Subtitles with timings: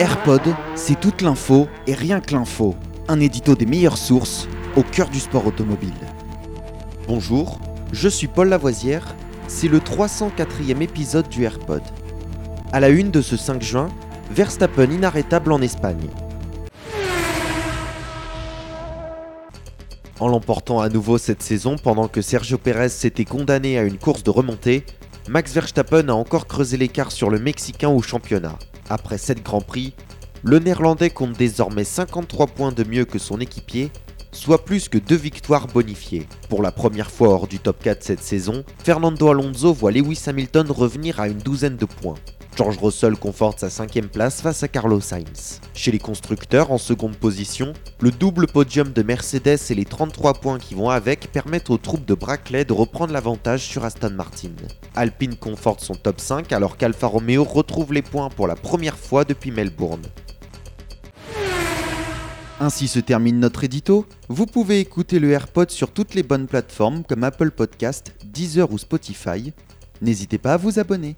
[0.00, 0.42] AirPod,
[0.74, 2.74] c'est toute l'info et rien que l'info.
[3.06, 5.94] Un édito des meilleures sources au cœur du sport automobile.
[7.06, 7.60] Bonjour,
[7.92, 9.14] je suis Paul Lavoisière,
[9.46, 11.82] c'est le 304e épisode du AirPod.
[12.72, 13.88] À la une de ce 5 juin,
[14.32, 16.08] Verstappen inarrêtable en Espagne.
[20.18, 24.24] En l'emportant à nouveau cette saison pendant que Sergio Pérez s'était condamné à une course
[24.24, 24.84] de remontée,
[25.28, 28.58] Max Verstappen a encore creusé l'écart sur le Mexicain au championnat.
[28.90, 29.94] Après 7 Grands Prix,
[30.42, 33.90] le Néerlandais compte désormais 53 points de mieux que son équipier,
[34.30, 36.26] soit plus que deux victoires bonifiées.
[36.48, 40.70] Pour la première fois hors du top 4 cette saison, Fernando Alonso voit Lewis Hamilton
[40.70, 42.16] revenir à une douzaine de points.
[42.56, 45.60] George Russell conforte sa cinquième place face à Carlos Sainz.
[45.74, 50.58] Chez les constructeurs, en seconde position, le double podium de Mercedes et les 33 points
[50.58, 54.50] qui vont avec permettent aux troupes de Brackley de reprendre l'avantage sur Aston Martin.
[54.94, 59.24] Alpine conforte son top 5 alors qu'Alfa Romeo retrouve les points pour la première fois
[59.24, 60.02] depuis Melbourne.
[62.60, 64.06] Ainsi se termine notre édito.
[64.28, 68.78] Vous pouvez écouter le AirPod sur toutes les bonnes plateformes comme Apple Podcast, Deezer ou
[68.78, 69.52] Spotify.
[70.00, 71.16] N'hésitez pas à vous abonner.